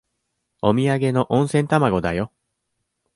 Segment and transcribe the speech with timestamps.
[0.63, 2.31] おみやげの温泉卵だよ。